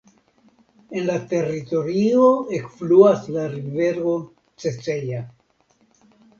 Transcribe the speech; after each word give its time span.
En 0.93 1.03
la 1.09 1.17
teritorio 1.33 2.25
ekfluas 2.61 3.29
la 3.37 3.45
rivero 3.53 4.17
Ceceja. 4.65 5.25